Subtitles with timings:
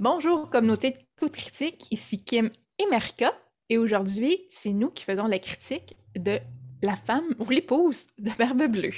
[0.00, 3.34] Bonjour communauté de Coup critique, ici Kim et Merka
[3.68, 6.38] et aujourd'hui c'est nous qui faisons la critique de
[6.80, 8.94] La femme ou l'épouse de Barbe Bleue.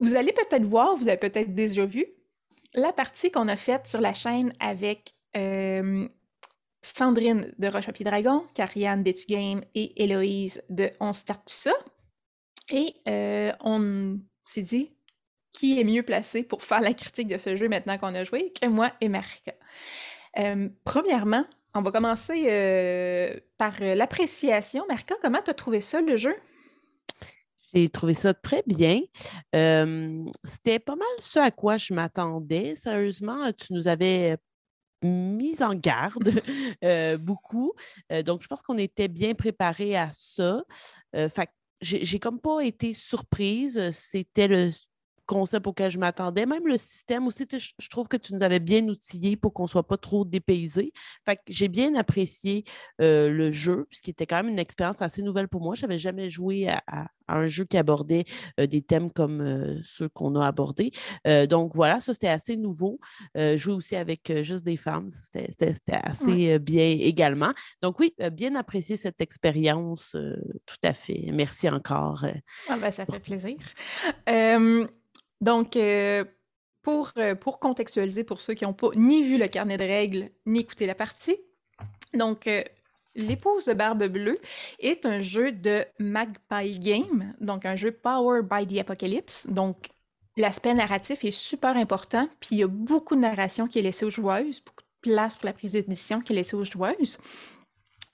[0.00, 2.04] Vous allez peut-être voir, vous avez peut-être déjà vu,
[2.74, 6.06] la partie qu'on a faite sur la chaîne avec euh,
[6.82, 11.72] Sandrine de Roche Dragon, Carianne d'Etu Game et Héloïse de On Start Tout Ça.
[12.70, 14.90] Et euh, on s'est dit
[15.52, 18.52] qui est mieux placé pour faire la critique de ce jeu maintenant qu'on a joué
[18.52, 19.54] que moi et Marika.
[20.38, 24.84] Euh, premièrement, on va commencer euh, par l'appréciation.
[24.88, 26.34] Marika, comment tu as trouvé ça, le jeu?
[27.74, 29.00] J'ai trouvé ça très bien.
[29.52, 32.76] C'était pas mal ce à quoi je m'attendais.
[32.76, 34.38] Sérieusement, tu nous avais
[35.02, 36.32] mis en garde
[37.20, 37.74] beaucoup.
[38.24, 40.62] donc, je pense qu'on était bien préparés à ça.
[41.12, 43.90] fait j'ai comme pas été surprise.
[43.92, 44.70] C'était le
[45.28, 46.46] concept auquel je m'attendais.
[46.46, 49.68] Même le système aussi, je, trouve que tu nous avais bien outillé pour qu'on ne
[49.68, 50.92] soit pas trop dépaysé.
[51.24, 52.64] Fait j'ai bien apprécié
[53.00, 55.74] euh, le jeu, puisqu'il était quand même une expérience assez nouvelle pour moi.
[55.74, 58.24] Je n'avais jamais joué à, un jeu qui abordait
[58.58, 60.92] euh, des thèmes comme euh, ceux qu'on a abordés.
[61.48, 62.98] donc voilà, ça c'était assez nouveau.
[63.36, 67.52] jouer aussi avec juste des femmes, c'était assez bien également.
[67.82, 70.16] Donc oui, bien apprécié cette expérience,
[70.64, 71.28] tout à fait.
[71.32, 72.24] Merci encore.
[72.68, 73.58] Ah ben, ça fait plaisir.
[75.40, 76.24] Donc, euh,
[76.82, 80.30] pour, euh, pour contextualiser pour ceux qui n'ont pas ni vu le carnet de règles
[80.46, 81.36] ni écouté la partie,
[82.14, 82.62] donc euh,
[83.14, 84.38] L'épouse de Barbe Bleue
[84.78, 89.48] est un jeu de Magpie Game, donc un jeu Power by the Apocalypse.
[89.48, 89.90] Donc,
[90.36, 94.04] l'aspect narratif est super important, puis il y a beaucoup de narration qui est laissée
[94.04, 97.18] aux joueuses, beaucoup de place pour la prise d'édition qui est laissée aux joueuses.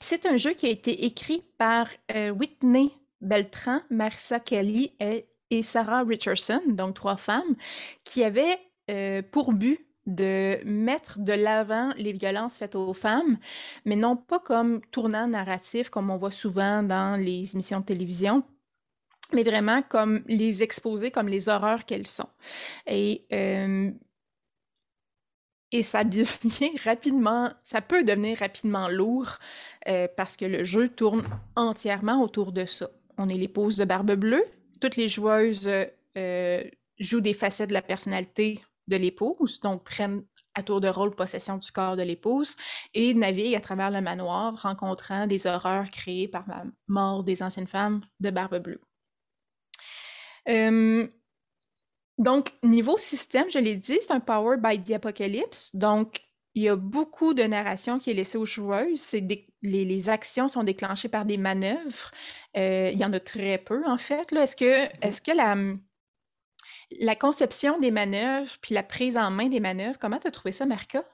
[0.01, 6.03] C'est un jeu qui a été écrit par Whitney Beltran, Marissa Kelly et et Sarah
[6.03, 7.57] Richardson, donc trois femmes,
[8.05, 8.59] qui avaient
[8.91, 13.39] euh, pour but de mettre de l'avant les violences faites aux femmes,
[13.85, 18.43] mais non pas comme tournant narratif, comme on voit souvent dans les émissions de télévision,
[19.33, 22.29] mais vraiment comme les exposer comme les horreurs qu'elles sont.
[22.87, 23.25] Et,
[25.75, 29.39] et ça devient rapidement, ça peut devenir rapidement lourd
[29.89, 31.25] euh, parce que le jeu tourne
[31.57, 32.89] entièrement autour de ça.
[33.19, 34.45] On est l'épouse de Barbe Bleue,
[34.85, 35.67] toutes les joueuses
[36.19, 36.65] euh,
[36.99, 41.57] jouent des facettes de la personnalité de l'épouse, donc prennent à tour de rôle possession
[41.57, 42.55] du corps de l'épouse
[42.93, 47.67] et naviguent à travers le manoir, rencontrant des horreurs créées par la mort des anciennes
[47.67, 48.83] femmes de Barbe Bleue.
[52.19, 55.75] donc, niveau système, je l'ai dit, c'est un Power by the Apocalypse.
[55.75, 56.21] Donc,
[56.55, 59.13] il y a beaucoup de narration qui est laissée aux joueuses.
[59.13, 62.13] les, les, actions sont déclenchées par des manœuvres.
[62.57, 64.33] Euh, il y en a très peu, en fait.
[64.33, 65.57] Est-ce que, mmh est que la,
[67.01, 70.53] la conception des manœuvres puis la prise en main des manœuvres, comment tu as trouvé
[70.53, 71.05] ça, Marca?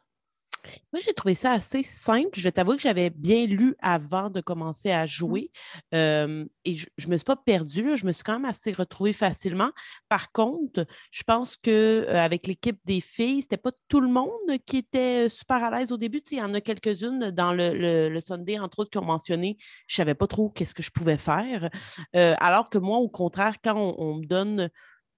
[0.93, 2.39] Moi, j'ai trouvé ça assez simple.
[2.39, 5.09] Je t'avoue que j'avais bien lu avant de commencer à mmh.
[5.09, 5.51] jouer
[5.93, 7.97] et je ne me suis pas perdue.
[7.97, 9.71] Je me suis quand même assez retrouvée facilement.
[10.09, 14.31] Par contre, je pense qu'avec l'équipe des filles, c'était pas tout le monde
[14.67, 16.23] qui était super à l'aise au début.
[16.31, 19.57] il y en a quelques-unes dans le, le, Sunday, entre autres, qui ont mentionné
[19.87, 21.71] je ne savais pas trop qu'est-ce que je pouvais faire.
[22.15, 24.71] alors que moi, au contraire, quand on me donne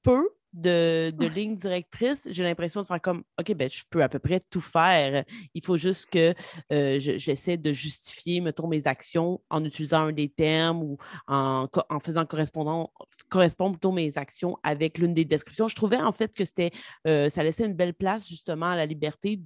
[0.02, 4.08] peu, de, de ligne directrice, j'ai l'impression de faire comme OK, ben, je peux à
[4.08, 5.24] peu près tout faire.
[5.54, 6.34] Il faut juste que
[6.72, 12.00] euh, j'essaie de justifier, mettons, mes actions en utilisant un des termes ou en, en
[12.00, 12.92] faisant correspondant,
[13.28, 15.68] correspondre plutôt mes actions avec l'une des descriptions.
[15.68, 16.70] Je trouvais en fait que c'était
[17.06, 19.40] euh, ça laissait une belle place justement à la liberté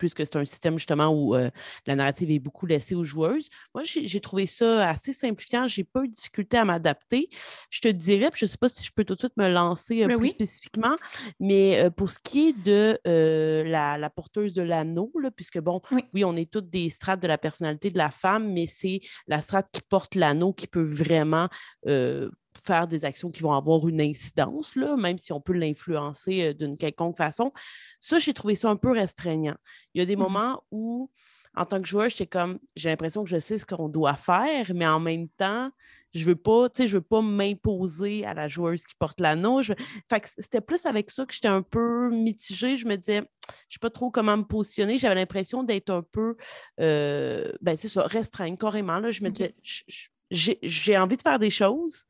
[0.00, 1.50] puisque c'est un système justement où euh,
[1.86, 3.48] la narrative est beaucoup laissée aux joueuses.
[3.74, 5.66] Moi, j'ai trouvé ça assez simplifiant.
[5.66, 7.28] J'ai pas eu de difficulté à m'adapter.
[7.68, 10.02] Je te dirais, je ne sais pas si je peux tout de suite me lancer
[10.02, 10.96] euh, plus spécifiquement,
[11.38, 16.24] mais euh, pour ce qui est de la, porteuse de l'anneau, puisque bon, oui.
[16.24, 19.68] on est toutes des strates de la personnalité de la femme, mais c'est la strate
[19.70, 21.48] qui porte l'anneau qui peut vraiment
[22.62, 26.54] faire des actions qui vont avoir une incidence, là, même si on peut l'influencer euh,
[26.54, 27.52] d'une quelconque façon.
[28.00, 29.56] Ça, j'ai trouvé ça un peu restreignant.
[29.94, 31.10] Il y a des mmh moments où,
[31.56, 34.70] en tant que joueur, j'étais comme, j'ai l'impression que je sais ce qu'on doit faire,
[34.74, 35.70] mais en même temps,
[36.14, 39.62] je veux pas, tu sais, je veux pas m'imposer à la joueuse qui porte l'anneau.
[39.62, 42.76] Fait que c'était plus avec ça que j'étais un peu mitigée.
[42.76, 43.22] Je me disais,
[43.68, 44.98] je sais pas trop comment me positionner.
[44.98, 46.36] J'avais l'impression d'être un peu,
[46.80, 48.98] euh, ben c'est ça, restreinte carrément.
[48.98, 49.10] Là.
[49.10, 49.54] Je me disais,
[50.30, 52.04] j'ai envie de faire des choses,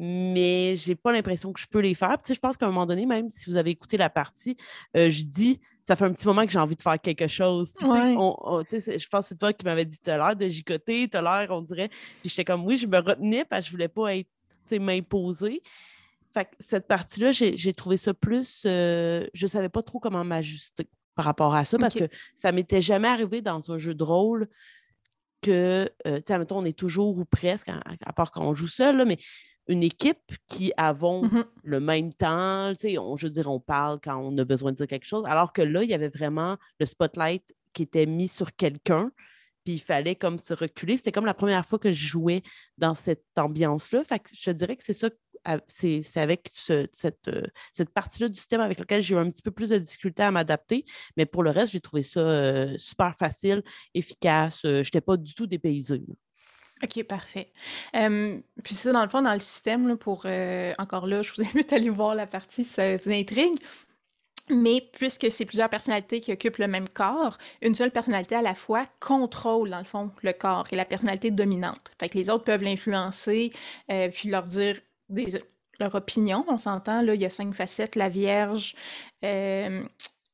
[0.00, 2.16] mais j'ai pas l'impression que je peux les faire.
[2.26, 4.56] je pense qu'à un moment donné, même si vous avez écouté la partie,
[4.96, 7.74] euh, je dis ça fait un petit moment que j'ai envie de faire quelque chose.
[7.80, 11.22] je pense que c'est toi qui m'avais dit tu as l'air de gigoter, tu as
[11.22, 11.88] l'air, on dirait.
[12.20, 14.28] Puis j'étais comme oui, je me retenais parce que je voulais pas être
[14.78, 15.62] m'imposer.
[16.32, 18.62] Fait cette partie-là, j'ai trouvé ça plus.
[18.66, 20.86] Euh, je savais pas trop comment m'ajuster.
[21.16, 22.04] par rapport à ça, parce que
[22.36, 24.48] ça m'était jamais arrivé dans un jeu de rôle
[25.42, 29.04] que, euh, tu sais, on est toujours ou presque, à, part quand on joue seul,
[29.04, 29.18] mais
[29.68, 33.60] une équipe qui avons mmh le même temps, tu sais, on, je veux dire, on
[33.60, 36.08] parle quand on a besoin de dire quelque chose, alors que là, il y avait
[36.08, 39.10] vraiment le spotlight qui était mis sur quelqu'un,
[39.64, 40.96] puis il fallait comme se reculer.
[40.96, 42.42] C'était comme la première fois que je jouais
[42.78, 44.02] dans cette ambiance-là.
[44.02, 45.10] Fait que je dirais que c'est ça
[45.68, 47.42] c'est avec cette, euh,
[47.72, 50.30] cette partie-là du système avec laquelle j'ai eu un petit peu plus de difficulté à
[50.30, 50.84] m'adapter.
[51.16, 53.62] Mais pour le reste, j'ai trouvé ça euh, super facile,
[53.94, 54.64] efficace.
[54.64, 56.02] Euh, je n'étais pas du tout dépaysée.
[56.82, 57.50] OK, parfait.
[57.92, 60.26] puis ça, dans le fond, dans le système, pour
[60.78, 63.56] encore là, je vous invite à aller voir la partie ça vous intrigue.
[64.50, 68.54] Mais puisque c'est plusieurs personnalités qui occupent le même corps, une seule personnalité à la
[68.54, 71.90] fois contrôle, dans le fond, le corps et la personnalité dominante.
[72.00, 73.52] Fait que les autres peuvent l'influencer,
[73.88, 74.80] puis leur dire
[75.78, 76.44] leur opinion.
[76.48, 78.74] On s'entend, là, il y a cinq facettes, la Vierge,
[79.24, 79.82] euh,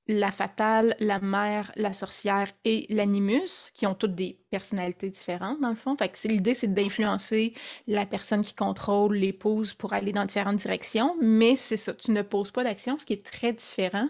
[0.06, 5.70] la Fatale, la Mère, la Sorcière et l'Animus, qui ont toutes des personnalités différentes, dans
[5.70, 5.96] le fond.
[5.96, 7.54] Fait l'idée, c'est d'influencer
[7.86, 12.22] la personne qui contrôle l'épouse pour aller dans différentes directions, mais c'est ça, tu ne
[12.22, 14.08] poses pas d'action, ce qui est très différent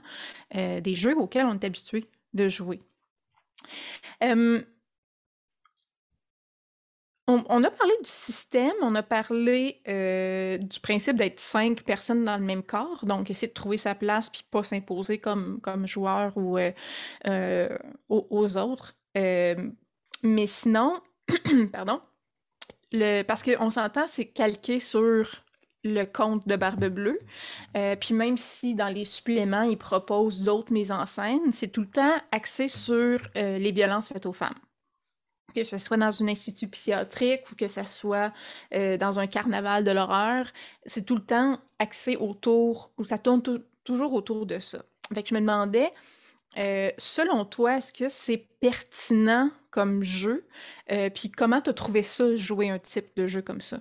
[0.56, 2.80] euh, des jeux auxquels on est habitué de jouer.
[4.22, 4.60] Euh,
[7.26, 12.36] on, a parlé du système, on a parlé euh, du principe d'être cinq personnes dans
[12.36, 16.36] le même corps, donc essayer de trouver sa place puis pas s'imposer comme, comme joueur
[16.36, 16.72] ou euh,
[17.26, 17.78] euh,
[18.10, 18.96] aux, autres.
[19.14, 21.00] mais sinon,
[21.72, 22.00] pardon,
[22.92, 25.26] le, parce qu'on s'entend, c'est calqué sur
[25.82, 27.18] le conte de Barbe Bleue.
[28.00, 31.90] puis même si dans les suppléments, ils proposent d'autres mises en scène, c'est tout le
[31.90, 34.54] temps axé sur les violences faites aux femmes
[35.54, 38.32] que ce soit dans un institut psychiatrique ou que ce soit
[38.74, 40.46] euh, dans un carnaval de l'horreur,
[40.84, 43.42] c'est tout le temps axé autour, ou ça tourne
[43.84, 44.84] toujours autour de ça.
[45.12, 45.92] Fait que je me demandais,
[46.56, 50.46] euh, selon toi, est-ce que c'est pertinent comme jeu?
[50.90, 53.80] Euh, puis comment tu as trouvé ça, jouer un type de jeu comme ça?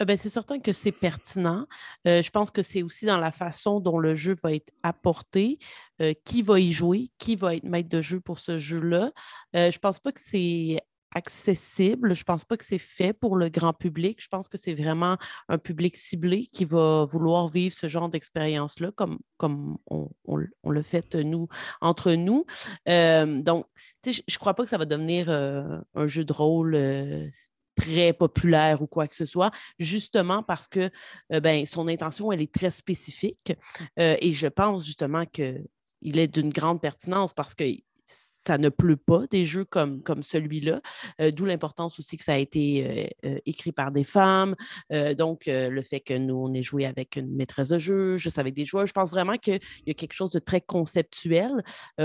[0.00, 1.66] Euh, ben, c'est certain que c'est pertinent.
[2.06, 5.58] Euh, je pense que c'est aussi dans la façon dont le jeu va être apporté,
[6.02, 9.12] euh, qui va y jouer, qui va être maître de jeu pour ce jeu-là.
[9.54, 10.78] je ne pense pas que c'est
[11.14, 12.14] accessible.
[12.14, 14.22] Je ne pense pas que c'est fait pour le grand public.
[14.22, 15.16] Je pense que c'est vraiment
[15.48, 21.14] un public ciblé qui va vouloir vivre ce genre d'expérience-là, comme, comme on, le fait,
[21.14, 21.48] nous,
[21.80, 22.44] entre nous.
[22.86, 23.66] donc,
[24.04, 26.76] je ne crois pas que ça va devenir un jeu de rôle
[27.78, 30.90] très populaire ou quoi que ce soit, justement parce que
[31.32, 33.52] euh, ben, son intention, elle est très spécifique.
[33.98, 37.64] Euh, et je pense justement qu'il est d'une grande pertinence parce que
[38.48, 40.80] ça ne pleut pas des jeux comme, comme celui-là,
[41.20, 44.56] euh, d'où l'importance aussi que ça a été euh, euh, écrit par des femmes.
[45.18, 48.54] donc, le fait que nous, on ait joué avec une maîtresse de jeu, juste avec
[48.54, 51.62] des joueurs, je pense vraiment qu'il y a quelque chose de très conceptuel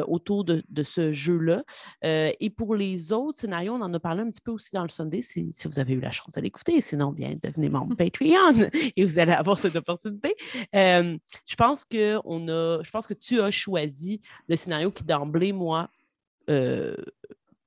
[0.07, 1.63] autour de, ce jeu-là.
[2.03, 4.89] et pour les autres scénarios, on en a parlé un petit peu aussi dans le
[4.89, 6.81] Sunday, si, si vous avez eu la chance de l'écouter.
[6.81, 10.35] Sinon, bien, devenez membre Patreon et vous allez avoir cette opportunité.
[10.73, 15.53] je pense que on a, je pense que tu as choisi le scénario qui d'emblée,
[15.53, 15.89] moi,
[16.49, 16.95] euh,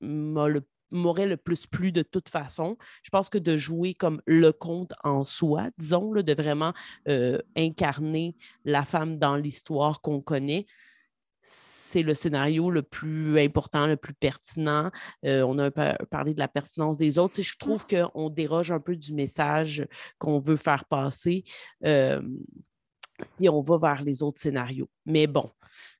[0.00, 2.76] m'aurait le plus plu de toute façon.
[3.02, 6.72] Je pense que de jouer comme le conte en soi, disons, de vraiment
[7.08, 10.66] euh, incarner la femme dans l'histoire qu'on connaît,
[11.42, 14.90] c'est le scénario le plus important, le plus pertinent.
[15.24, 17.40] Euh, on a parlé de la pertinence des autres.
[17.40, 19.86] je trouve qu'on déroge un peu du message
[20.18, 21.44] qu'on veut faire passer
[23.38, 24.88] si on va vers les autres scénarios.
[25.04, 25.50] Mais bon,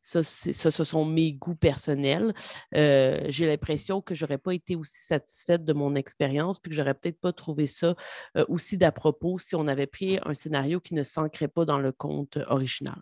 [0.03, 2.33] ça, ce sont mes goûts personnels.
[2.75, 6.77] Euh, j'ai l'impression que je n'aurais pas été aussi satisfaite de mon expérience, puis que
[6.77, 7.95] j'aurais peut-être pas trouvé ça
[8.37, 11.79] euh, aussi d'à propos si on avait pris un scénario qui ne s'ancrait pas dans
[11.79, 13.01] le conte original.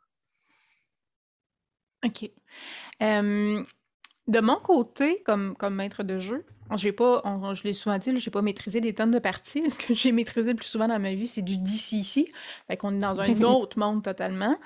[2.04, 2.30] OK.
[3.00, 6.44] de mon côté, comme, comme maître de jeu,
[6.76, 7.23] j'ai pas,
[7.54, 9.71] je l'ai souvent dit, je n'ai pas maîtrisé des tonnes de parties.
[9.71, 12.33] Ce que j'ai maîtrisé le plus souvent dans ma vie, c'est du DCC.
[12.66, 14.56] Fait qu'on est dans un autre monde totalement.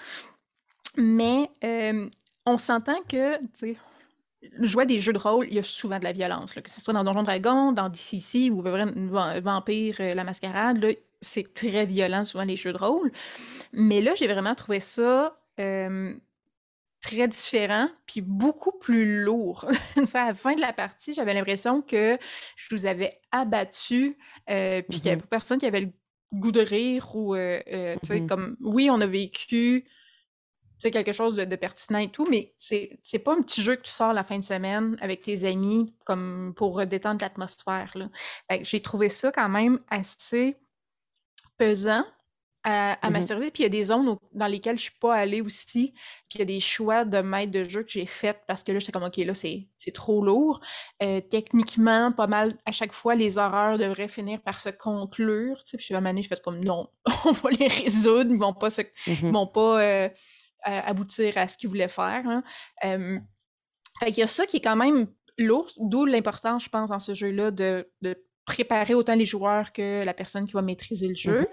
[0.96, 2.08] Mais euh,
[2.46, 3.76] on s'entend que, tu sais,
[4.60, 6.54] jouer des jeux de rôle, il y a souvent de la violence.
[6.54, 10.84] que ce soit dans Donjon Dragon, dans DCC ou Vampire, euh, la mascarade,
[11.20, 13.12] c'est très violent souvent les jeux de rôle.
[13.72, 16.14] Mais là, j'ai vraiment trouvé ça euh,
[17.08, 19.66] très différent, puis beaucoup plus lourd.
[20.14, 22.18] à la fin de la partie, j'avais l'impression que
[22.56, 24.16] je vous avais abattu,
[24.50, 25.92] euh, puis qu'il n'y avait mmh personne qui avait le
[26.34, 29.86] goût de rire ou, euh, euh, tu sais, mmh comme, oui, on a vécu,
[30.76, 33.82] c'est quelque chose de, pertinent et tout, mais c'est, c'est pas un petit jeu que
[33.82, 37.94] tu sors la fin de semaine avec tes amis, comme pour détendre l'atmosphère,
[38.62, 40.56] j'ai trouvé ça quand même assez
[41.56, 42.04] pesant,
[42.68, 43.50] à, à masteriser.
[43.50, 45.92] Puis il y a des zones où- dans lesquelles je suis pas allée aussi.
[46.28, 48.72] Puis il y a des choix de maître de jeu que j'ai fait parce que
[48.72, 50.60] là, j'étais comme, OK, là, c'est c'est trop lourd.
[51.02, 55.62] Euh, techniquement, pas mal, à chaque fois, les horreurs devraient finir par se conclure.
[55.66, 56.88] Puis je suis à je fais comme, non,
[57.24, 58.30] on va les résoudre.
[58.30, 59.32] Ils vont pas, se, ils Mhm.
[59.32, 60.08] vont pas euh,
[60.62, 62.22] à- aboutir à ce qu'ils voulaient faire.
[62.26, 62.42] hein.
[62.84, 63.18] Euh,
[64.00, 65.06] fait qu'il y a ça qui est quand même
[65.38, 68.16] lourd, d'où l'importance, je pense, dans ce jeu-là, de, de
[68.48, 71.46] préparer autant les joueurs que la personne qui va maîtriser le jeu.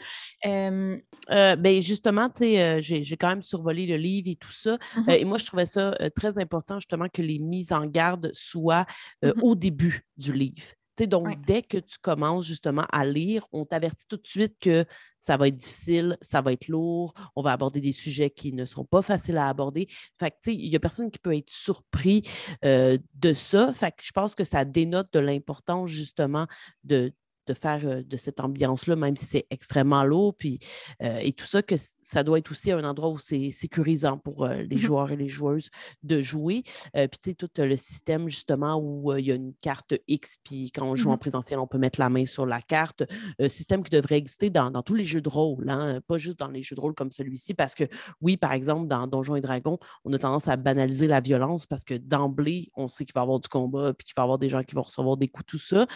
[0.45, 0.97] Euh,
[1.31, 4.77] Euh, ben justement, tu sais, euh, j'ai quand même survolé le livre et tout ça.
[4.95, 5.09] Mhm.
[5.09, 8.85] Euh, et moi, je trouvais ça très important, justement, que les mises en garde soient
[9.23, 9.33] Mhm.
[9.41, 10.67] au début du livre.
[11.03, 11.35] Donc, Ouais.
[11.45, 14.85] dès que tu commences justement à lire, on t'avertit tout de suite que
[15.19, 18.65] ça va être difficile, ça va être lourd, on va aborder des sujets qui ne
[18.65, 19.87] sont pas faciles à aborder.
[20.19, 22.23] Fait que, tu sais, il n'y a personne qui peut être surpris
[22.63, 23.73] euh, de ça.
[23.73, 26.47] Fait que je pense que ça dénote de l'importance, justement,
[26.83, 27.11] de,
[27.47, 30.59] de faire de cette ambiance-là, même si c'est extrêmement lourd, puis,
[31.01, 34.43] euh, et tout ça, que ça doit être aussi un endroit où c'est sécurisant pour
[34.45, 34.81] euh, les Mhm.
[34.81, 35.69] joueurs et les joueuses
[36.03, 36.63] de jouer.
[36.95, 40.37] Euh, puis, tu sais, tout le système, justement, où il y a une carte X,
[40.43, 41.19] puis quand on joue en Mhm.
[41.19, 43.03] présentiel, on peut mettre la main sur la carte.
[43.39, 46.39] Un système qui devrait exister dans, dans tous les jeux de rôle, hein, pas juste
[46.39, 47.85] dans les jeux de rôle comme celui-ci, parce que,
[48.21, 51.83] oui, par exemple, dans Donjons et Dragons, on a tendance à banaliser la violence parce
[51.83, 54.37] que d'emblée, on sait qu'il va y avoir du combat, puis qu'il va y avoir
[54.39, 55.87] des gens qui vont recevoir des coups, tout ça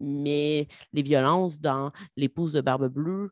[0.00, 3.30] mais les violences dans l'épouse de Barbe Bleue,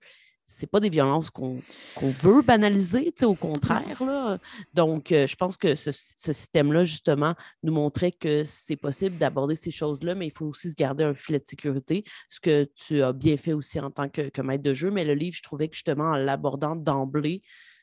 [0.54, 1.60] c'est pas des violences qu'on
[2.00, 4.02] veut banaliser, au contraire.
[4.04, 4.38] Là.
[4.74, 9.56] Donc, euh, je pense que ce, ce système-là, justement, nous montrait que c'est possible d'aborder
[9.56, 13.02] ces choses-là, mais il faut aussi se garder un filet de sécurité, ce que tu
[13.02, 14.90] as bien fait aussi en tant que, que maître de jeu.
[14.90, 17.42] Mais le livre, je trouvais que justement, en l'abordant d'emblée,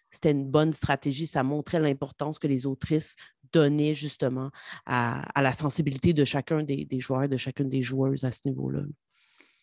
[0.10, 1.28] c'était une bonne stratégie.
[1.28, 3.16] Ça montrait l'importance que les autrices
[3.52, 4.52] donnaient justement
[4.86, 8.32] à, à la sensibilité de chacun des, des joueurs et de chacune des joueuses à
[8.32, 8.82] ce niveau-là.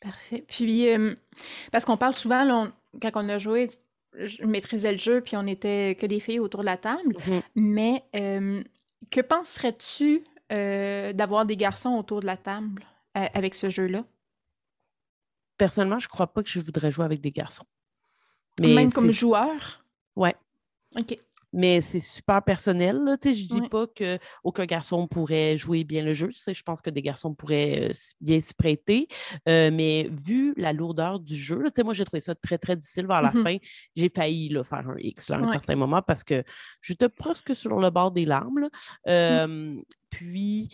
[0.01, 0.45] Parfait.
[0.47, 1.15] Puis, euh,
[1.73, 2.57] parce qu'on parle souvent, là,
[2.95, 3.71] on- quand on a joué,
[4.19, 7.17] je maîtrisais le jeu, puis on était que des filles autour de la table.
[7.27, 7.43] Mhm.
[7.55, 8.63] Mais euh,
[9.11, 12.85] que penserais-tu euh, d'avoir des garçons autour de la table
[13.15, 14.05] avec ce jeu-là?
[15.59, 17.65] Personnellement, je ne crois pas que je voudrais jouer avec des garçons.
[18.61, 19.85] Mais Même comme joueur?
[20.17, 20.35] Ouais.
[20.97, 21.17] OK.
[21.53, 22.97] Mais c'est super personnel.
[23.05, 23.17] Là.
[23.23, 23.69] Je ne dis Ouais.
[23.69, 26.29] pas qu'aucun garçon pourrait jouer bien le jeu.
[26.31, 29.07] Je pense que des garçons pourraient euh, bien s'y prêter.
[29.49, 33.07] Euh, mais vu la lourdeur du jeu, là, moi, j'ai trouvé ça très, très difficile
[33.07, 33.43] vers la Mhm.
[33.43, 33.57] fin.
[33.95, 35.53] J'ai failli là, faire un X là, à un Ouais.
[35.53, 36.43] certain moment parce que
[36.83, 38.59] j'étais presque sur le bord des larmes.
[38.59, 38.67] là.
[38.67, 39.11] Mmh.
[39.11, 39.77] Euh,
[40.11, 40.69] Puis,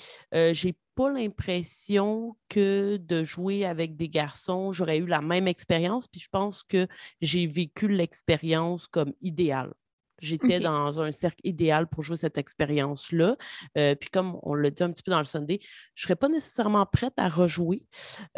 [0.52, 6.08] j'ai pas l'impression que de jouer avec des garçons, j'aurais eu la même expérience.
[6.08, 6.86] Puis, je pense que
[7.20, 9.72] j'ai vécu l'expérience comme idéale.
[10.20, 13.36] J'étais dans un cercle idéal pour jouer cette expérience-là.
[13.76, 15.58] Euh, puis comme on l'a dit un petit peu dans le Sunday,
[15.96, 17.82] je ne serais pas nécessairement prête à rejouer.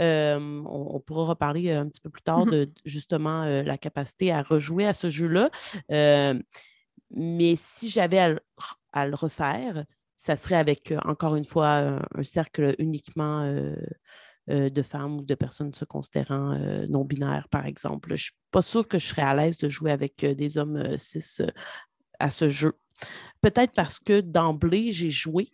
[0.01, 2.53] Euh, on, on pourra reparler euh, un petit peu plus tard Mhm.
[2.53, 5.51] de justement euh, la capacité à rejouer à ce jeu-là.
[7.11, 8.35] Mais si j'avais
[8.93, 9.85] à le refaire,
[10.25, 13.75] ça serait avec, euh, encore une fois, un, un cercle uniquement euh,
[14.49, 18.09] euh, de femmes ou de personnes se considérant euh, non-binaires, par exemple.
[18.11, 20.57] Je ne suis pas sûre que je serais à l'aise de jouer avec euh, des
[20.57, 21.49] hommes euh, cis euh,
[22.19, 22.73] à ce jeu.
[23.43, 25.51] Peut-être parce que d'emblée, j'ai joué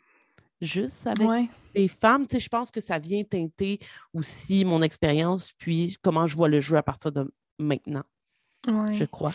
[0.61, 1.49] juste avec Ouais.
[1.75, 2.25] des femmes.
[2.29, 3.81] Tu sais, je pense que ça vient teinter
[4.15, 8.05] aussi mon expérience, puis comment je vois le jeu à partir de maintenant,
[8.93, 9.35] je crois.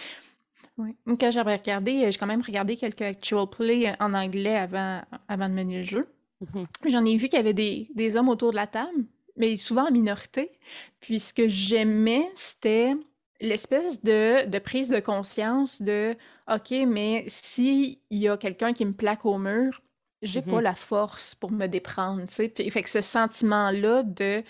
[0.78, 0.90] Moi,
[1.20, 5.02] Quand j'avais regardé, euh, j'ai quand même regardé quelques actual play euh, en anglais avant,
[5.28, 6.06] avant de mener le jeu.
[6.54, 6.66] Mhm.
[6.86, 9.06] J'en ai vu qu'il y avait des, des hommes autour de la table,
[9.38, 10.52] mais souvent en minorité.
[11.00, 12.94] Puis ce que j'aimais, c'était
[13.40, 16.16] l'espèce de, de prise de conscience de
[16.52, 19.82] OK, mais s'il y a quelqu'un qui me plaque au mur,
[20.26, 20.62] j'ai pas Mhm.
[20.62, 22.50] la force pour me déprendre, tu sais.
[22.50, 24.44] Puis, fait que ce sentiment-là de,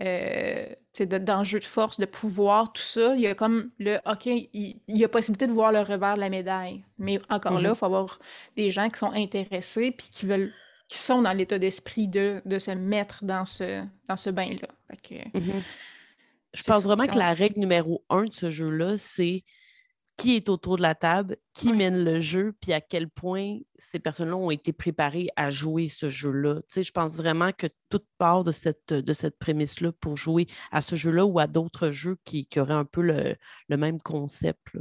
[0.00, 3.98] euh, sais, de- d'enjeu de force, de pouvoir, tout ça, il y a comme le
[4.06, 6.84] OK, il, il y a possibilité de voir le revers de la médaille.
[6.98, 7.74] Mais encore là, Mhm.
[7.74, 8.18] il faut avoir
[8.56, 10.52] des gens qui sont intéressés puis qui veulent
[10.88, 14.68] qui sont dans l'état d'esprit de, de se mettre dans ce, dans ce bain-là.
[15.32, 15.62] Mhm.
[16.52, 19.42] Je pense vraiment que la règle numéro un de ce jeu-là, c'est
[20.22, 21.76] qui est autour de la table, qui Ouais.
[21.76, 26.10] mène le jeu, puis à quel point ces personnes-là ont été préparées à jouer ce
[26.10, 26.60] jeu-là.
[26.68, 30.46] Tu sais, je pense vraiment que toute part de cette, de cette prémisse-là pour jouer
[30.70, 33.34] à ce jeu-là ou à d'autres jeux qui, qui auraient un peu le,
[33.68, 34.74] le même concept.
[34.74, 34.80] là.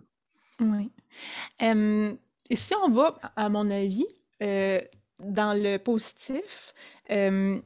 [0.60, 0.92] Oui.
[2.50, 4.06] Et si on va, à mon avis,
[4.44, 4.80] euh,
[5.20, 6.74] dans le positif,
[7.10, 7.60] euh,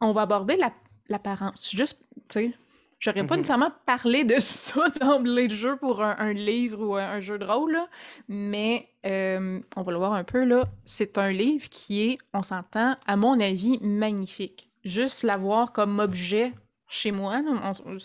[0.00, 0.72] on va aborder la-
[1.08, 1.70] l'apparence.
[1.74, 2.54] Juste, tu sais,
[3.02, 3.40] j'aurais pas Mhm.
[3.40, 7.36] nécessairement parlé de ça d'emblée de jeu pour un, un livre ou un, un jeu
[7.38, 7.88] de rôle, là,
[8.28, 10.64] mais euh, on va le voir un peu, là.
[10.84, 14.70] C'est un livre qui est, on s'entend, à mon avis, magnifique.
[14.84, 16.52] Juste l'avoir comme objet
[16.88, 17.98] chez moi, là, on- on-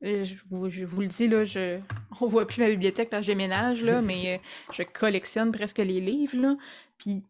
[0.00, 1.78] je, vous, le dis, là, je,
[2.20, 4.40] on voit plus ma bibliothèque quand je déménage, là, mais
[4.72, 6.36] je collectionne presque les livres.
[6.38, 6.56] Là,
[6.98, 7.24] puis,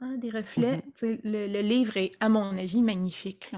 [0.00, 1.20] un, des reflets, mm-hmm.
[1.24, 3.52] le, livre est, à mon avis, magnifique.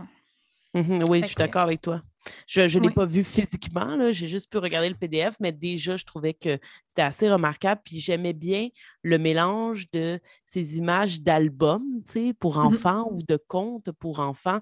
[0.74, 2.02] Mmh oui, je suis d'accord avec toi.
[2.46, 6.04] Je ne l'ai pas vu physiquement, j'ai juste pu regarder le PDF, mais déjà, je
[6.04, 7.80] trouvais que c'était assez remarquable.
[7.84, 8.68] Puis j'aimais bien
[9.02, 12.02] le mélange de ces images d'albums
[12.40, 14.60] pour mmh enfants ou de contes pour enfants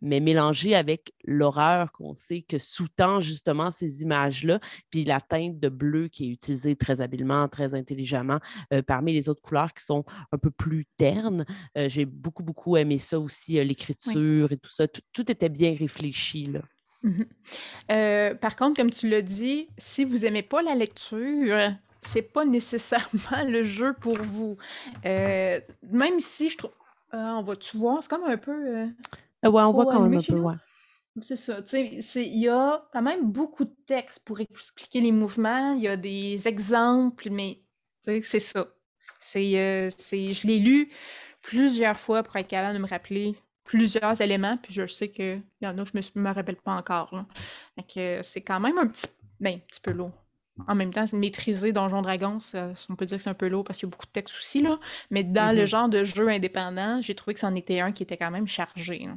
[0.00, 5.68] mais mélangé avec l'horreur qu'on sait que sous-tend justement ces images-là, puis la teinte de
[5.68, 8.38] bleu qui est utilisée très habilement, très intelligemment
[8.72, 11.44] euh, parmi les autres couleurs qui sont un peu plus ternes.
[11.76, 14.86] Euh, j'ai beaucoup, beaucoup aimé ça aussi, euh, l'écriture et tout ça.
[14.88, 16.46] Tout, était bien réfléchi.
[16.46, 16.60] Là.
[17.02, 17.22] Mmh
[18.40, 23.44] par contre, comme tu l'as dit, si vous n'aimez pas la lecture, c'est pas nécessairement
[23.46, 24.56] le jeu pour vous.
[25.04, 26.70] même si je trouve.
[27.12, 28.02] on va-tu voir?
[28.02, 28.88] C'est comme un peu.
[29.44, 30.54] Euh, ouais, on voit quand même un peu, ouais.
[31.22, 31.60] C'est ça.
[31.72, 35.72] Il y a quand même beaucoup de texte pour expliquer les mouvements.
[35.72, 37.60] Il y a des exemples, mais
[38.00, 38.66] c'est ça.
[39.18, 40.92] C'est, euh, je l'ai lu
[41.42, 45.66] plusieurs fois pour être capable de me rappeler plusieurs éléments, puis je sais qu'il y
[45.66, 47.14] en a que je me, me rappelle pas encore.
[47.14, 48.22] Là.
[48.22, 49.06] c'est quand même un petit,
[49.40, 50.12] ben, un petit peu lourd.
[50.66, 52.38] En même temps, maîtriser Donjon Dragon,
[52.88, 54.36] on peut dire que c'est un peu lourd parce qu'il y a beaucoup de texte
[54.36, 54.80] aussi, là.
[55.10, 55.66] Mais dans le mm-hmm.
[55.66, 59.08] genre de jeu indépendant, j'ai trouvé que c'en était un qui était quand même chargé.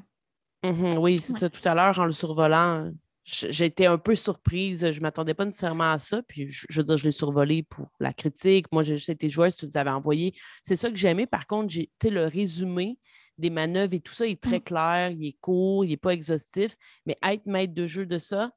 [0.64, 1.50] Mmh oui, c'est ça.
[1.50, 2.92] Tout à l'heure, en le survolant,
[3.24, 4.92] j'ai été un peu surprise.
[4.92, 6.22] Je ne m'attendais pas nécessairement à ça.
[6.24, 8.68] Puis, je, veux dire, je l'ai survolé pour la critique.
[8.72, 10.34] Moi, j'ai juste été joueuse, tu nous avais envoyé.
[10.64, 11.26] C'est ça que j'aimais.
[11.26, 13.00] Par contre, le résumé
[13.38, 14.64] des manœuvres et tout ça est très mmh.
[14.64, 16.76] clair, il est court, il n'est pas exhaustif.
[17.06, 18.52] Mais être maître de jeu de ça,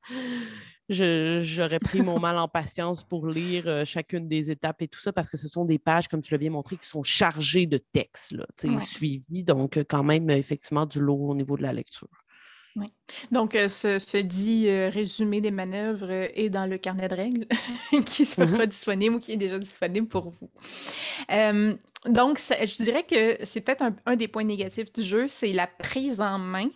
[0.89, 5.13] j'aurais pris mon mal en patience pour lire euh, chacune des étapes et tout ça
[5.13, 7.79] parce que ce sont des pages, comme tu l'as bien montré, qui sont chargées de
[7.79, 8.47] texte, là,
[8.81, 9.43] suivis.
[9.43, 12.09] Donc, euh, quand même, effectivement, du lourd au niveau de la lecture.
[12.77, 12.93] Oui.
[13.31, 17.47] Donc, ce, dit résumé des manœuvres est dans le carnet de règles
[18.05, 20.51] qui sera mmh disponible ou qui est déjà disponible pour vous.
[21.29, 26.21] donc, je dirais que c'est peut-être un, des points négatifs du jeu, c'est la prise
[26.21, 26.69] en main.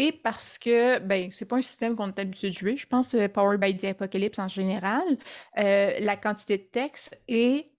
[0.00, 2.76] Et parce que, ben, c'est pas un système qu'on est habitué de jouer.
[2.76, 5.02] Je pense que Power by the Apocalypse en général,
[5.56, 7.72] la quantité de texte et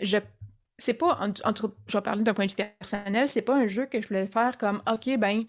[0.00, 0.18] je
[0.78, 3.86] c'est pas, entre, je vais parler d'un point de vue personnel, c'est pas un jeu
[3.86, 5.44] que je voulais faire comme, OK, ben,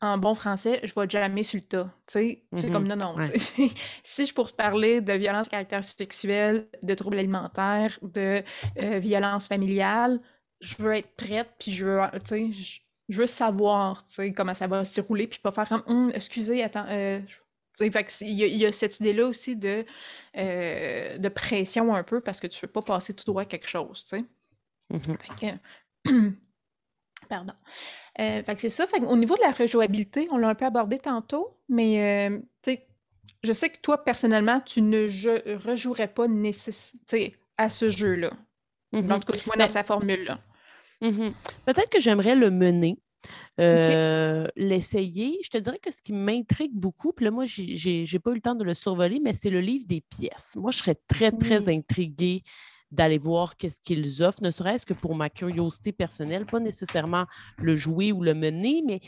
[0.00, 1.90] en bon français, je vais jamais sur le tas.
[2.06, 2.98] Tu sais, comme mm-hmm.
[2.98, 3.68] non, non.
[4.04, 8.42] si je pourrais parler de violence caractère sexuelle, de troubles alimentaires, de
[8.80, 10.20] euh, violence familiale,
[10.60, 14.54] je veux être prête, puis je veux, tu sais, je, veux savoir, tu sais, comment
[14.54, 17.20] ça va se dérouler, puis pas faire comme, hum, excusez, attends, euh,
[17.80, 19.84] il, y y, a cette idée-là aussi de,
[20.36, 23.68] euh, de pression un peu parce que tu veux pas passer tout droit à quelque
[23.68, 24.24] chose, tu sais.
[24.92, 25.58] Mm-hmm.
[27.28, 27.54] Pardon.
[28.20, 28.86] Euh, fait que c'est ça.
[28.86, 32.38] Fait au niveau de la rejouabilité, on l'a un peu abordé tantôt, mais euh,
[33.44, 35.06] je sais que toi, personnellement, tu ne
[35.56, 36.26] rejouerais pas
[37.56, 38.32] à ce jeu-là.
[38.92, 39.12] Mm-hmm.
[39.12, 40.40] En tout cas, moi, dans ben sa formule-là.
[41.02, 41.32] Mm-hmm.
[41.66, 42.98] Peut-être que j'aimerais le mener.
[43.60, 45.38] Euh, l'essayer.
[45.42, 48.40] Je te dirais que ce qui m'intrigue beaucoup, puis là, moi, j'ai pas eu le
[48.40, 50.54] temps de le survoler, mais c'est le livre des pièces.
[50.56, 52.42] Moi, je serais très, très intriguée
[52.90, 57.26] d'aller voir qu'est-ce qu'ils offrent, ne serait-ce que pour ma curiosité personnelle, pas nécessairement
[57.58, 59.00] le jouer ou le mener, mais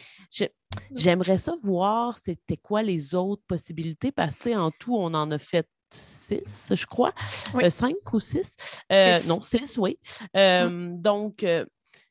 [0.94, 5.38] j'aimerais ça voir c'était quoi les autres possibilités, parce que en tout, on en a
[5.38, 7.14] fait six, je crois,
[7.54, 8.56] euh, cinq ou six?
[8.92, 9.98] Euh, non, six, oui.
[10.02, 10.24] Mmh.
[10.36, 11.44] Euh, donc,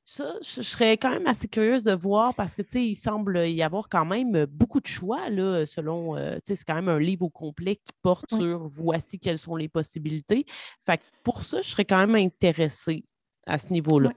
[0.10, 3.48] ça, je serais quand même assez curieuse de voir parce que, tu sais, il semble
[3.48, 7.00] y avoir quand même beaucoup de choix, là, selon, tu sais, c'est quand même un
[7.00, 10.46] livre au complet qui porte sur voici quelles sont les possibilités.
[10.84, 13.04] Fait pour ça, je serais quand même intéressée
[13.46, 14.12] à ce niveau-là.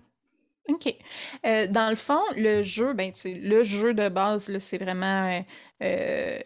[0.69, 0.95] OK.
[1.45, 5.43] Euh, dans le fond, le jeu, ben, le jeu de base, c'est vraiment
[5.83, 6.39] euh,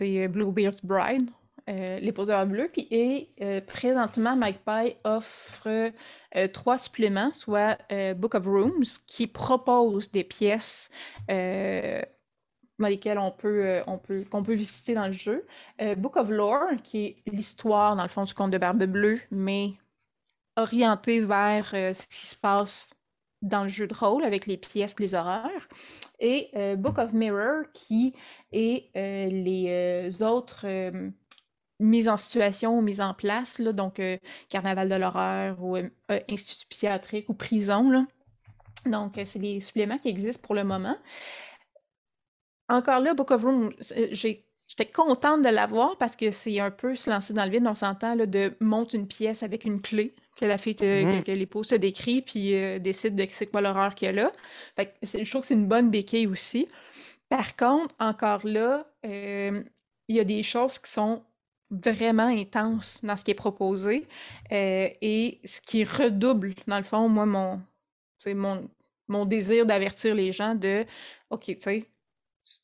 [0.00, 1.30] euh Bluebeard's Bride.
[1.68, 2.70] Euh, les poseurs bleus.
[2.72, 7.78] Puis, et euh, présentement, MagPie offre euh, trois suppléments, soit
[8.16, 10.90] Book of Rooms, qui propose des pièces
[11.28, 15.46] dans lesquelles on peut, on peut, qu'on peut visiter dans le jeu.
[15.96, 19.72] Book of Lore, qui est l'histoire, dans le fond, du conte de Barbe Bleue, mais
[20.56, 22.90] orienté vers ce qui se passe
[23.42, 25.68] dans le jeu de rôle avec les pièces les horreurs.
[26.20, 28.14] Et Book of Mirror, qui
[28.52, 30.66] est les autres
[31.80, 35.88] mise en situation ou mise en place, là, donc euh, carnaval de l'horreur ou euh,
[36.10, 37.90] euh, institut psychiatrique ou prison.
[37.90, 38.06] Là.
[38.86, 40.96] Donc, c'est les suppléments qui existent pour le moment.
[42.68, 43.72] Encore là, Book of Room,
[44.10, 47.66] j'étais contente de l'avoir parce que c'est un peu se lancer dans le vide.
[47.66, 51.24] On s'entend de monter une pièce avec une clé que la fille, mm-hmm.
[51.24, 54.32] que, l'épouse se décrit, puis décide de c'est quoi l'horreur qu'il y a là.
[54.76, 56.68] Fait que je trouve que c'est une bonne béquille aussi.
[57.28, 59.64] Par contre, encore là, il
[60.08, 61.24] y a des choses qui sont
[61.70, 64.06] vraiment intenses dans ce qui est proposé
[64.52, 67.60] euh, et ce qui redouble, dans le fond, moi, mon,
[68.26, 68.70] mon,
[69.08, 70.84] mon désir d'avertir les gens de
[71.30, 71.86] OK, tu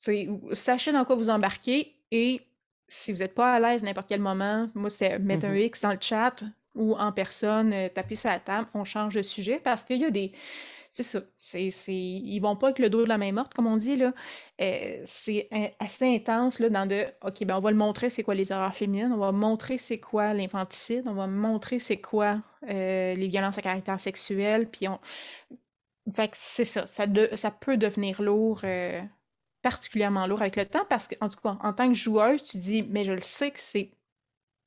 [0.00, 2.40] sais, sachez dans quoi vous embarquez et
[2.88, 5.66] si vous n'êtes pas à l'aise n'importe quel moment, moi, c'est mettre un mm-hmm.
[5.66, 9.22] X dans le chat ou en personne, euh, taper sur la table, on change de
[9.22, 10.32] sujet parce qu'il y a des
[10.94, 11.22] c'est ça.
[11.40, 11.92] C'est, c'est...
[11.92, 13.96] Ils vont pas avec le dos de la main morte, comme on dit.
[13.96, 14.14] Là.
[14.60, 15.48] Euh, c'est
[15.80, 18.76] assez intense là, dans de OK, ben on va le montrer c'est quoi les horreurs
[18.76, 23.58] féminines, on va montrer c'est quoi l'infanticide, on va montrer c'est quoi euh, les violences
[23.58, 24.70] à caractère sexuel.
[24.70, 25.00] Puis on.
[26.12, 26.86] Fait que c'est ça.
[26.86, 28.60] Ça, ça peut devenir lourd.
[28.62, 29.02] Euh,
[29.62, 32.58] particulièrement lourd avec le temps parce que, en tout cas, en tant que joueuse, tu
[32.58, 33.90] dis, mais je le sais que c'est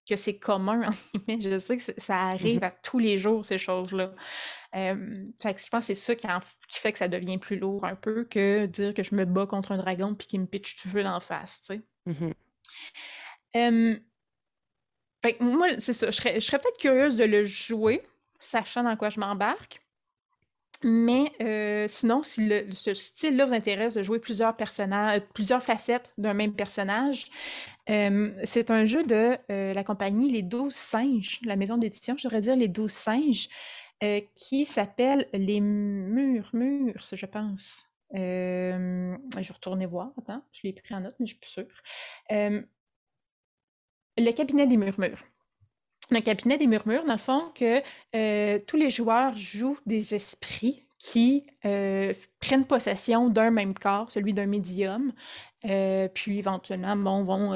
[0.08, 0.90] que c'est commun,
[1.28, 4.14] Je sais que ça arrive mmh à tous les jours, ces choses-là.
[4.74, 6.28] je pense que c'est ça qui,
[6.70, 9.72] fait que ça devient plus lourd un peu que dire que je me bats contre
[9.72, 11.82] un dragon puis qu'il me pitch du feu d'en face, tu sais.
[12.06, 12.32] Mmh
[15.40, 16.08] moi, c'est ça.
[16.12, 18.02] Je serais, je serais peut-être curieuse de le jouer,
[18.40, 19.82] sachant dans quoi je m'embarque.
[20.84, 26.34] Mais euh, sinon, si ce style-là vous intéresse de jouer plusieurs personnages, plusieurs facettes d'un
[26.34, 27.32] même personnage,
[27.90, 32.24] euh, c'est un jeu de euh, la compagnie Les Douze Singes, la maison d'édition, je
[32.24, 33.50] devrais dire Les Douze Singes,
[34.36, 37.88] qui s'appelle Les Murmures, je pense.
[38.14, 41.82] je vais voir, attends, je l'ai pris en note, mais je suis plus sûre.
[42.30, 45.24] le cabinet des murmures
[46.16, 47.82] un cabinet des murmures, dans le fond, que
[48.16, 54.34] euh, tous les joueurs jouent des esprits qui euh, prennent possession d'un même corps, celui
[54.34, 55.14] d'un médium,
[55.66, 57.52] euh, puis éventuellement vont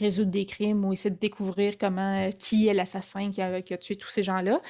[0.00, 4.10] résoudre des crimes ou essayer de découvrir comment qui est l'assassin qui a, tué tous
[4.10, 4.60] ces gens-là.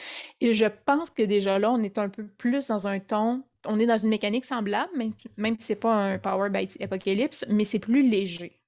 [0.40, 3.80] Et je pense que déjà là, on est un peu plus dans un ton, on
[3.80, 7.64] est dans une mécanique semblable, même, même si c'est pas un Power by Apocalypse, mais
[7.64, 8.60] c'est plus léger.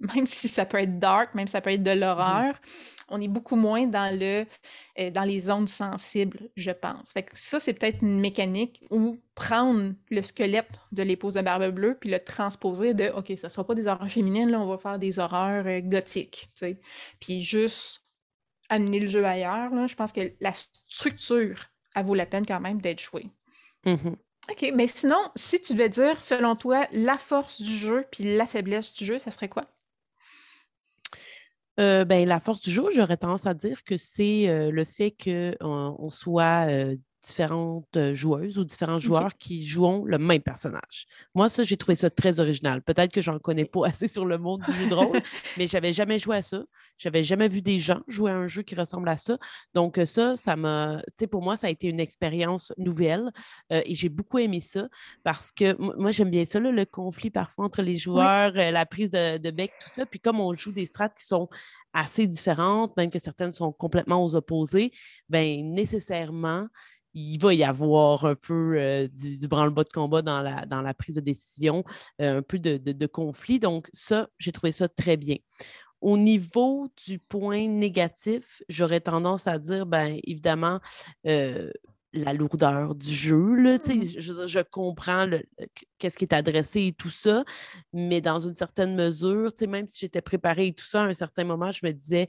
[0.14, 2.54] Même si ça peut être dark, même si ça peut être de mmh l'horreur,
[3.08, 4.46] on est beaucoup moins dans, le,
[4.98, 7.12] euh, dans les zones sensibles, je pense.
[7.12, 11.70] Fait que ça, c'est peut-être une mécanique où prendre le squelette de l'épouse de Barbe
[11.70, 14.78] Bleue puis le transposer de OK, ça sera pas des horreurs féminines, là, on va
[14.78, 16.50] faire des horreurs euh, gothiques.
[17.20, 18.02] Puis juste
[18.68, 22.60] amener le jeu ailleurs, là, je pense que la structure, elle vaut la peine quand
[22.60, 23.28] même d'être jouée.
[23.84, 24.14] Mmh
[24.50, 28.46] OK, mais sinon, si tu devais dire, selon toi, la force du jeu puis la
[28.46, 29.66] faiblesse du jeu, ça serait quoi?
[31.80, 35.10] Euh, ben, la force du jeu, j'aurais tendance à dire que c'est euh, le fait
[35.10, 41.06] qu'on soit euh, différentes joueuses ou différents joueurs qui jouent le même personnage.
[41.34, 42.82] Moi, ça, j'ai trouvé ça très original.
[42.82, 45.20] Peut-être que j'en connais pas assez sur le monde du jeu de rôle,
[45.56, 46.62] mais j'avais jamais joué à ça.
[46.98, 49.38] J'avais jamais vu des gens jouer à un jeu qui ressemble à ça.
[49.74, 53.30] Donc, ça, ça m'a, tu sais, pour moi, ça a été une expérience nouvelle
[53.72, 54.88] euh, et j'ai beaucoup aimé ça
[55.22, 59.38] parce que moi, j'aime bien ça, le conflit parfois entre les joueurs, la prise de,
[59.38, 60.06] de bec, tout ça.
[60.06, 61.48] Puis comme on joue des strates qui sont
[61.92, 64.92] assez différentes, même que certaines sont complètement aux opposés,
[65.28, 66.68] ben nécessairement,
[67.14, 70.94] il va y avoir un peu euh, du, branle-bas de combat dans la, dans la
[70.94, 71.84] prise de décision,
[72.20, 73.60] euh, un peu de, conflit.
[73.60, 75.36] Donc, ça, j'ai trouvé ça très bien.
[76.00, 80.80] Au niveau du point négatif, j'aurais tendance à dire, bien évidemment,
[81.26, 81.70] euh,
[82.12, 83.54] la lourdeur du jeu.
[83.54, 85.26] Là, mmh je, je, comprends
[85.98, 87.44] qu'est-ce qui est adressé et tout ça,
[87.92, 91.44] mais dans une certaine mesure, même si j'étais préparée et tout ça, à un certain
[91.44, 92.28] moment, je me disais,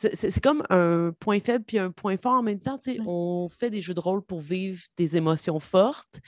[0.00, 2.78] c'est comme un point faible puis un point fort en même temps.
[3.06, 6.20] On fait des jeux de rôle pour vivre des émotions fortes,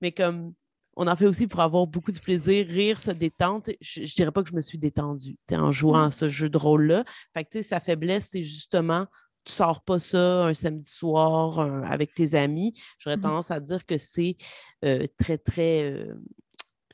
[0.00, 0.54] mais comme
[0.96, 3.64] on en fait aussi pour avoir beaucoup de plaisir, rire, se détendre.
[3.80, 6.58] Je, ne dirais pas que je me suis détendue en jouant à ce jeu de
[6.58, 7.04] rôle-là.
[7.34, 9.06] Fait que sa faiblesse, c'est justement
[9.44, 12.74] tu sors pas ça un samedi soir avec tes amis.
[12.98, 14.36] J'aurais mmh tendance à dire que c'est
[14.84, 16.14] euh, très, très euh,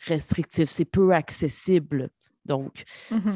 [0.07, 2.11] restrictif, c'est peu accessible.
[2.45, 3.31] Donc, mmh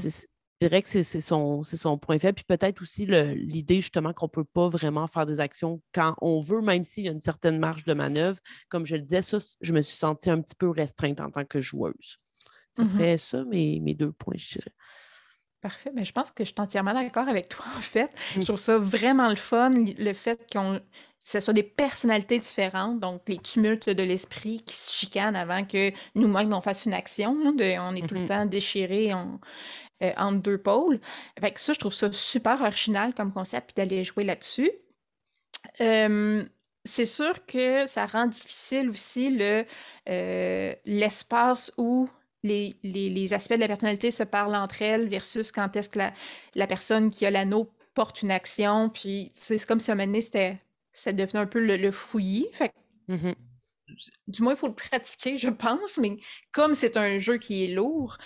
[0.62, 2.36] je dirais que c'est son, son, point faible.
[2.36, 6.40] Puis peut-être aussi l'idée justement qu'on ne peut pas vraiment faire des actions quand on
[6.40, 8.38] veut, même s'il y a une certaine marge de manœuvre.
[8.68, 11.44] Comme je le disais, ça, je me suis sentie un petit peu restreinte en tant
[11.44, 12.18] que joueuse.
[12.76, 14.72] Ce mmh serait ça mes, mes deux points, je dirais.
[15.60, 15.90] Parfait.
[15.94, 18.10] Mais je pense que je suis entièrement d'accord avec toi, en fait.
[18.34, 20.80] Je trouve ça vraiment le fun, le fait qu'on
[21.24, 25.92] ce soit des personnalités différentes, donc les tumultes de l'esprit qui se chicanent avant que
[26.14, 27.36] nous-mêmes on fasse une action.
[27.44, 29.14] on est tout le mmh temps déchirés.
[29.14, 29.38] On,
[30.02, 31.00] euh, entre deux pôles.
[31.40, 34.70] Fait ça, je trouve ça super original comme concept, puis d'aller jouer là-dessus.
[36.84, 39.64] c'est sûr que ça rend difficile aussi le,
[40.08, 42.08] euh, l'espace où
[42.42, 46.12] les, les, aspects de la personnalité se parlent entre elles versus quand est-ce que la,
[46.56, 48.88] la personne qui a l'anneau porte une action.
[48.88, 50.58] Puis c'est comme si à un moment donné, c'était,
[50.92, 52.48] ça devenait un peu le, fouillis.
[52.52, 52.72] Fait
[53.08, 53.32] mmh
[54.26, 56.16] Du moins, il faut le pratiquer, je pense, mais
[56.50, 58.18] comme c'est un jeu qui est lourd,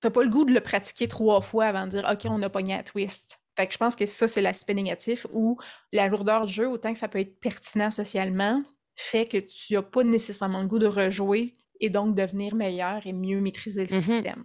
[0.00, 2.50] t'as pas le goût de le pratiquer trois fois avant de dire OK, on a
[2.50, 3.40] pogné à twist.
[3.56, 5.58] Fait que je pense que ça, c'est l'aspect négatif où
[5.92, 8.60] la lourdeur du jeu, autant que ça peut être pertinent socialement,
[8.94, 13.12] fait que tu n'as pas nécessairement le goût de rejouer et donc devenir meilleur et
[13.12, 14.00] mieux maîtriser le mm-hmm.
[14.00, 14.44] système.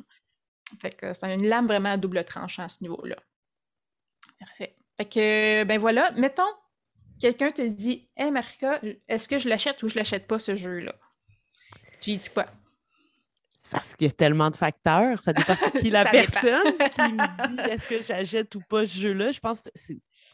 [0.81, 3.17] Fait que c'est une lame vraiment à double tranchant à ce niveau-là.
[4.39, 4.75] Parfait.
[4.97, 6.43] Fait que, ben voilà, mettons,
[7.19, 10.95] quelqu'un te dit Hé Marika, est-ce que je l'achète ou je l'achète pas ce jeu-là?
[12.01, 12.47] Tu lui dis quoi?
[13.71, 15.21] Parce qu'il y a tellement de facteurs.
[15.21, 18.99] Ça dépend de qui la personne qui me dit est-ce que j'achète ou pas ce
[18.99, 19.31] jeu-là.
[19.31, 19.63] Je pense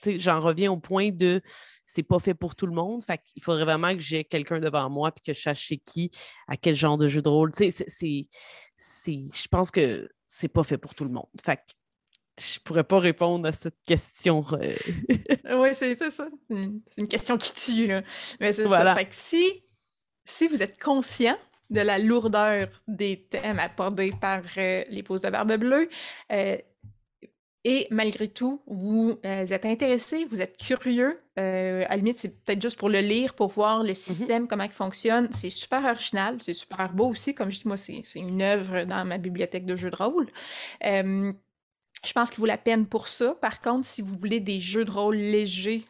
[0.02, 1.42] que j'en reviens au point de
[1.86, 3.04] c'est pas fait pour tout le monde.
[3.04, 6.10] Fait qu'il faudrait vraiment que j'ai quelqu'un devant moi et que je sache chez qui,
[6.48, 7.52] à quel genre de jeu de rôle.
[7.56, 11.28] C'est, je pense que c'est pas fait pour tout le monde.
[11.44, 11.62] Fait que
[12.40, 14.44] je pourrais pas répondre à cette question.
[15.50, 16.10] Oui, c'est, ça.
[16.10, 16.56] C'est
[16.98, 17.88] une question qui tue.
[17.88, 18.02] Là.
[18.42, 18.96] Mais c'est ça.
[18.96, 19.64] Fait que si,
[20.26, 21.38] si vous êtes conscient
[21.70, 25.90] de la lourdeur des thèmes abordés par euh, les poses de barbe bleue.
[26.32, 26.58] Euh,
[27.64, 31.18] et malgré tout, vous euh, êtes intéressé, vous êtes curieux.
[31.36, 33.96] à la limite, c'est peut-être juste pour le lire, pour voir le mm-hmm.
[33.96, 35.28] système, comment il fonctionne.
[35.34, 37.36] C'est super original, c'est super beau aussi.
[37.36, 40.28] Comme je dis, moi, c'est une œuvre dans ma bibliothèque de jeux de rôle.
[40.82, 43.36] je pense qu'il vaut la peine pour ça.
[43.36, 45.84] Par contre, si vous voulez des jeux de rôle légers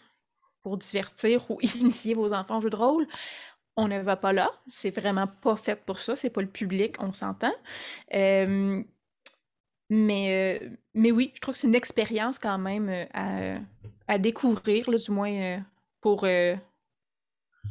[0.64, 3.08] pour divertir ou initier vos enfants aux jeux de rôle,
[3.78, 4.52] on ne va pas là.
[4.68, 6.16] C'est vraiment pas fait pour ça.
[6.16, 7.54] C'est pas le public, on s'entend.
[8.14, 8.84] Euh,
[9.90, 13.60] mais, euh, mais oui, je trouve que c'est une expérience quand même euh,
[14.08, 15.64] à, découvrir, du moins
[16.02, 16.26] pour.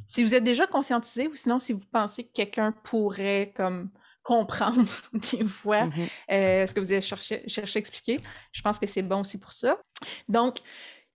[0.06, 3.90] si vous êtes déjà conscientisé ou sinon si vous pensez que quelqu'un pourrait comme
[4.22, 4.82] comprendre
[5.32, 6.66] des fois mm-hmm.
[6.66, 8.20] ce que vous avez cherché, cherché à expliquer,
[8.52, 9.78] je pense que c'est bon aussi pour ça.
[10.28, 10.58] Donc,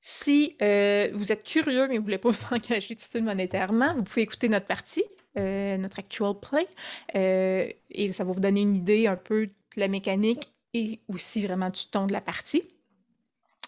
[0.04, 3.24] si euh, vous êtes curieux mais vous ne voulez pas vous engager tout de suite
[3.24, 5.04] monétairement, vous pouvez écouter notre partie,
[5.38, 6.68] euh, notre actual play,
[7.16, 11.46] euh, et ça va vous donner une idée un peu de la mécanique et aussi
[11.46, 12.64] vraiment du ton de la partie.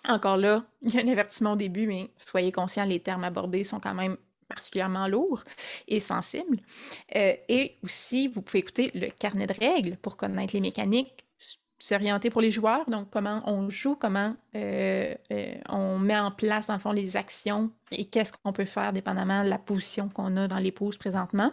[0.10, 3.64] Encore là, il y a un avertissement au début, mais soyez conscients, les termes abordés
[3.64, 4.18] sont quand même
[4.50, 5.44] particulièrement lourds
[5.88, 6.60] et sensibles.
[7.10, 11.26] et aussi, vous pouvez écouter le carnet de règles pour connaître les mécaniques,
[11.84, 16.68] s'orienter pour les joueurs, donc comment on joue, comment euh, euh, on met en place,
[16.68, 20.38] dans le fond, les actions et qu'est-ce qu'on peut faire dépendamment de la position qu'on
[20.38, 21.52] a dans les pauses présentement.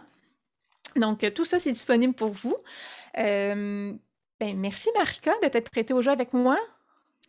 [0.95, 2.55] Donc, tout ça, c'est disponible pour vous.
[3.17, 3.93] Euh,
[4.39, 6.57] ben, merci, Marika, de t'être prêtée au jeu avec moi.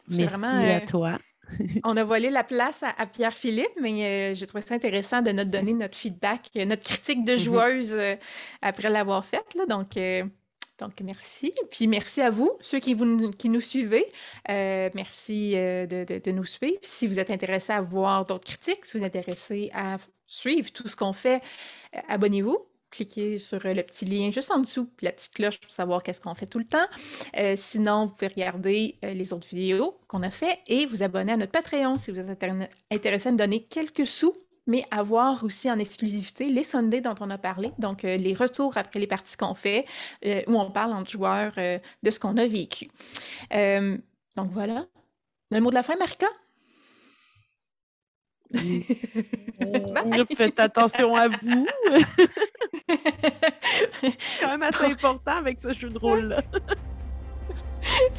[0.09, 1.19] Merci à toi.
[1.85, 5.73] on a volé la place à, Pierre-Philippe, mais j'ai trouvé ça intéressant de nous donner
[5.73, 7.45] notre feedback, notre critique de mm-hmm.
[7.45, 7.99] joueuse
[8.63, 9.57] après l'avoir faite.
[9.69, 9.99] Donc,
[10.83, 11.53] donc, merci.
[11.71, 12.97] Puis merci à vous, ceux qui,
[13.39, 14.05] qui nous suivez.
[14.51, 16.79] Euh, merci euh, de, nous suivre.
[16.83, 20.89] Si vous êtes intéressé à voir d'autres critiques, si vous êtes intéressé à suivre tout
[20.89, 21.41] ce qu'on fait,
[21.95, 22.59] euh, abonnez-vous.
[22.91, 26.35] Cliquez sur le petit lien juste en dessous, la petite cloche pour savoir qu'est-ce qu'on
[26.35, 26.87] fait tout le temps.
[27.57, 31.53] sinon, vous pouvez regarder les autres vidéos qu'on a fait et vous abonner à notre
[31.53, 32.45] Patreon si vous êtes
[32.91, 34.35] intéressé à nous donner quelques sous
[34.67, 38.77] mais avoir aussi en exclusivité les Sundays dont on a parlé, donc euh, les retours
[38.77, 39.87] après les parties qu'on fait,
[40.25, 42.89] euh, où on parle entre joueurs euh, de ce qu'on a vécu.
[43.51, 44.87] donc voilà.
[45.55, 46.27] Un mot de la fin, Marika?
[50.37, 51.67] Faites attention à vous.
[54.41, 56.43] quand même assez important avec ce jeu de rôle-là.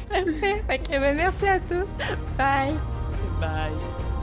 [0.08, 0.62] Parfait.
[0.68, 1.86] Ben, merci à tous.
[2.36, 2.74] Bye.
[3.40, 4.13] Bye.